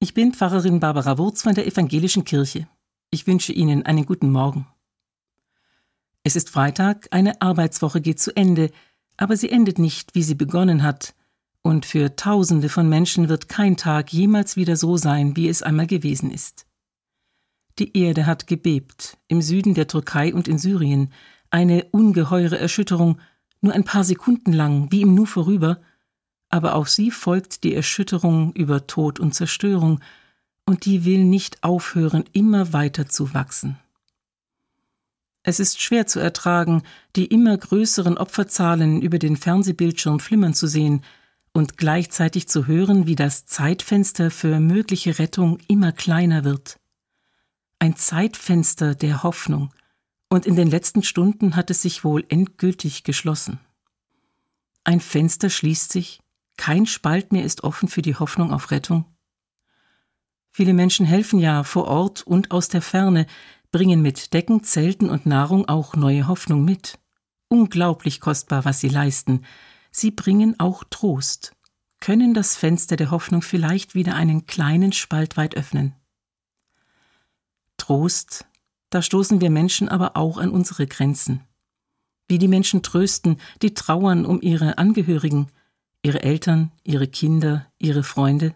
Ich 0.00 0.14
bin 0.14 0.32
Pfarrerin 0.32 0.78
Barbara 0.78 1.18
Wurz 1.18 1.42
von 1.42 1.56
der 1.56 1.66
Evangelischen 1.66 2.22
Kirche. 2.22 2.68
Ich 3.10 3.26
wünsche 3.26 3.52
Ihnen 3.52 3.84
einen 3.84 4.06
guten 4.06 4.30
Morgen. 4.30 4.68
Es 6.22 6.36
ist 6.36 6.50
Freitag, 6.50 7.08
eine 7.10 7.42
Arbeitswoche 7.42 8.00
geht 8.00 8.20
zu 8.20 8.36
Ende, 8.36 8.70
aber 9.16 9.36
sie 9.36 9.50
endet 9.50 9.80
nicht, 9.80 10.14
wie 10.14 10.22
sie 10.22 10.36
begonnen 10.36 10.84
hat, 10.84 11.16
und 11.62 11.84
für 11.84 12.14
Tausende 12.14 12.68
von 12.68 12.88
Menschen 12.88 13.28
wird 13.28 13.48
kein 13.48 13.76
Tag 13.76 14.12
jemals 14.12 14.54
wieder 14.54 14.76
so 14.76 14.96
sein, 14.96 15.34
wie 15.34 15.48
es 15.48 15.64
einmal 15.64 15.88
gewesen 15.88 16.30
ist. 16.30 16.66
Die 17.80 17.98
Erde 17.98 18.24
hat 18.24 18.46
gebebt, 18.46 19.18
im 19.26 19.42
Süden 19.42 19.74
der 19.74 19.88
Türkei 19.88 20.32
und 20.32 20.46
in 20.46 20.58
Syrien, 20.58 21.12
eine 21.50 21.86
ungeheure 21.90 22.58
Erschütterung, 22.58 23.18
nur 23.60 23.72
ein 23.72 23.84
paar 23.84 24.04
Sekunden 24.04 24.52
lang, 24.52 24.92
wie 24.92 25.02
im 25.02 25.14
Nu 25.14 25.24
vorüber, 25.24 25.80
aber 26.48 26.74
auf 26.74 26.88
sie 26.88 27.10
folgt 27.10 27.64
die 27.64 27.74
Erschütterung 27.74 28.52
über 28.52 28.86
Tod 28.86 29.20
und 29.20 29.34
Zerstörung, 29.34 30.00
und 30.64 30.84
die 30.84 31.04
will 31.04 31.24
nicht 31.24 31.64
aufhören, 31.64 32.24
immer 32.32 32.72
weiter 32.72 33.08
zu 33.08 33.32
wachsen. 33.32 33.78
Es 35.42 35.60
ist 35.60 35.80
schwer 35.80 36.06
zu 36.06 36.20
ertragen, 36.20 36.82
die 37.16 37.24
immer 37.24 37.56
größeren 37.56 38.18
Opferzahlen 38.18 39.00
über 39.00 39.18
den 39.18 39.36
Fernsehbildschirm 39.36 40.20
flimmern 40.20 40.52
zu 40.52 40.66
sehen 40.66 41.02
und 41.52 41.78
gleichzeitig 41.78 42.48
zu 42.48 42.66
hören, 42.66 43.06
wie 43.06 43.16
das 43.16 43.46
Zeitfenster 43.46 44.30
für 44.30 44.60
mögliche 44.60 45.18
Rettung 45.18 45.58
immer 45.66 45.92
kleiner 45.92 46.44
wird. 46.44 46.78
Ein 47.78 47.96
Zeitfenster 47.96 48.94
der 48.94 49.22
Hoffnung, 49.22 49.72
und 50.28 50.44
in 50.44 50.56
den 50.56 50.68
letzten 50.68 51.02
Stunden 51.02 51.56
hat 51.56 51.70
es 51.70 51.80
sich 51.80 52.04
wohl 52.04 52.24
endgültig 52.28 53.02
geschlossen. 53.02 53.58
Ein 54.84 55.00
Fenster 55.00 55.48
schließt 55.48 55.90
sich, 55.90 56.20
kein 56.58 56.84
Spalt 56.84 57.32
mehr 57.32 57.44
ist 57.44 57.64
offen 57.64 57.88
für 57.88 58.02
die 58.02 58.16
Hoffnung 58.16 58.52
auf 58.52 58.70
Rettung. 58.70 59.06
Viele 60.50 60.74
Menschen 60.74 61.06
helfen 61.06 61.38
ja 61.38 61.62
vor 61.62 61.86
Ort 61.86 62.26
und 62.26 62.50
aus 62.50 62.68
der 62.68 62.82
Ferne, 62.82 63.26
bringen 63.70 64.02
mit 64.02 64.34
Decken, 64.34 64.64
Zelten 64.64 65.08
und 65.08 65.24
Nahrung 65.24 65.68
auch 65.68 65.94
neue 65.94 66.26
Hoffnung 66.26 66.64
mit. 66.64 66.98
Unglaublich 67.48 68.20
kostbar, 68.20 68.64
was 68.64 68.80
sie 68.80 68.88
leisten. 68.88 69.44
Sie 69.90 70.10
bringen 70.10 70.58
auch 70.58 70.84
Trost, 70.90 71.52
können 72.00 72.34
das 72.34 72.56
Fenster 72.56 72.96
der 72.96 73.10
Hoffnung 73.10 73.42
vielleicht 73.42 73.94
wieder 73.94 74.14
einen 74.14 74.46
kleinen 74.46 74.92
Spalt 74.92 75.36
weit 75.36 75.56
öffnen. 75.56 75.94
Trost, 77.76 78.46
da 78.90 79.00
stoßen 79.02 79.40
wir 79.40 79.50
Menschen 79.50 79.88
aber 79.88 80.16
auch 80.16 80.38
an 80.38 80.50
unsere 80.50 80.86
Grenzen. 80.86 81.40
Wie 82.26 82.38
die 82.38 82.48
Menschen 82.48 82.82
trösten, 82.82 83.38
die 83.62 83.74
trauern 83.74 84.26
um 84.26 84.40
ihre 84.42 84.76
Angehörigen, 84.76 85.50
ihre 86.02 86.22
Eltern, 86.22 86.72
ihre 86.84 87.08
Kinder, 87.08 87.66
ihre 87.78 88.02
Freunde. 88.02 88.54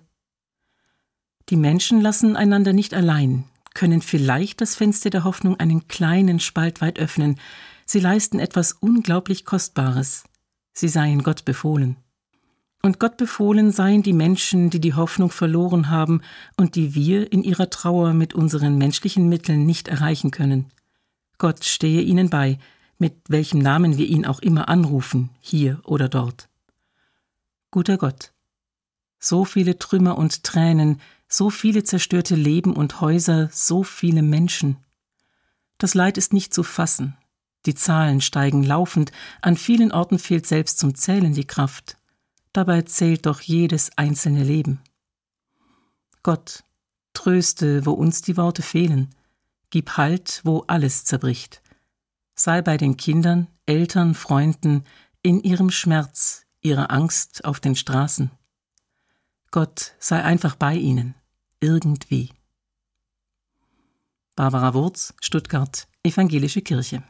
Die 1.49 1.57
Menschen 1.57 2.01
lassen 2.01 2.37
einander 2.37 2.73
nicht 2.73 2.95
allein, 2.95 3.45
können 3.75 4.03
vielleicht 4.03 4.61
das 4.61 4.75
Fenster 4.75 5.11
der 5.11 5.25
Hoffnung 5.25 5.59
einen 5.59 5.89
kleinen 5.89 6.41
Spalt 6.41 6.81
weit 6.81 6.99
öffnen, 6.99 7.39
sie 7.85 8.01
leisten 8.01 8.39
etwas 8.39 8.73
unglaublich 8.73 9.45
Kostbares, 9.45 10.25
sie 10.73 10.89
seien 10.89 11.23
Gott 11.23 11.45
befohlen. 11.45 11.97
Und 12.85 12.99
Gott 12.99 13.17
befohlen 13.17 13.71
seien 13.71 14.03
die 14.03 14.13
Menschen, 14.13 14.69
die 14.71 14.81
die 14.81 14.95
Hoffnung 14.95 15.31
verloren 15.31 15.89
haben 15.89 16.21
und 16.57 16.75
die 16.75 16.95
wir 16.95 17.33
in 17.33 17.45
ihrer 17.45 17.71
Trauer 17.71 18.13
mit 18.13 18.35
unseren 18.35 18.77
menschlichen 18.77 19.29
Mitteln 19.29 19.67
nicht 19.67 19.87
erreichen 19.87 20.33
können. 20.33 20.67
Gott 21.39 21.65
stehe 21.65 22.03
ihnen 22.03 22.29
bei, 22.29 22.59
mit 22.99 23.15
welchem 23.29 23.61
Namen 23.61 23.99
wir 23.99 24.07
ihn 24.07 24.27
auch 24.27 24.41
immer 24.41 24.69
anrufen, 24.69 25.31
hier 25.41 25.81
oder 25.85 26.09
dort. 26.09 26.49
Guter 27.73 27.97
Gott, 27.97 28.35
so 29.19 29.47
viele 29.47 29.79
Trümmer 29.79 30.19
und 30.19 30.45
Tränen, 30.45 31.01
so 31.27 31.49
viele 31.49 31.83
zerstörte 31.83 32.35
Leben 32.35 32.77
und 32.77 33.01
Häuser, 33.01 33.49
so 33.51 33.83
viele 33.83 34.21
Menschen. 34.21 34.77
Das 35.79 35.95
Leid 35.95 36.19
ist 36.19 36.35
nicht 36.35 36.53
zu 36.53 36.65
fassen. 36.65 37.17
Die 37.65 37.75
Zahlen 37.75 38.21
steigen 38.21 38.63
laufend, 38.63 39.11
an 39.41 39.57
vielen 39.57 39.91
Orten 39.91 40.19
fehlt 40.19 40.47
selbst 40.47 40.81
zum 40.81 40.95
Zählen 40.95 41.33
die 41.33 41.47
Kraft. 41.47 41.97
Dabei 42.53 42.83
zählt 42.83 43.25
doch 43.25 43.41
jedes 43.41 43.97
einzelne 43.97 44.45
Leben. 44.45 44.83
Gott, 46.23 46.65
tröste, 47.15 47.87
wo 47.87 47.93
uns 47.93 48.21
die 48.21 48.37
Worte 48.37 48.61
fehlen, 48.61 49.15
gib 49.71 49.97
Halt, 49.97 50.43
wo 50.45 50.63
alles 50.67 51.07
zerbricht. 51.07 51.63
Sei 52.35 52.61
bei 52.61 52.77
den 52.77 52.99
Kindern, 52.99 53.47
Eltern, 53.65 54.15
Freunden, 54.15 54.85
in 55.23 55.41
ihrem 55.41 55.71
Schmerz, 55.71 56.45
ihrer 56.63 56.91
Angst 56.91 57.45
auf 57.45 57.61
den 57.61 57.77
Straßen. 57.77 58.31
Gott 59.51 59.95
sei 59.99 60.23
einfach 60.23 60.57
bei 60.57 60.75
ihnen, 60.75 61.15
irgendwie. 61.61 62.31
Barbara 64.35 64.73
Wurz, 64.73 65.15
Stuttgart, 65.21 65.89
Evangelische 66.03 66.63
Kirche. 66.63 67.05